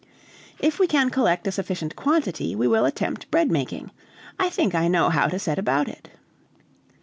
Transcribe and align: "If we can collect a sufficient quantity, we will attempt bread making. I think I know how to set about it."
"If 0.57 0.79
we 0.79 0.87
can 0.87 1.11
collect 1.11 1.45
a 1.45 1.51
sufficient 1.51 1.95
quantity, 1.95 2.55
we 2.55 2.67
will 2.67 2.85
attempt 2.85 3.29
bread 3.29 3.51
making. 3.51 3.91
I 4.39 4.49
think 4.49 4.73
I 4.73 4.87
know 4.87 5.11
how 5.11 5.27
to 5.27 5.37
set 5.37 5.59
about 5.59 5.87
it." 5.87 6.09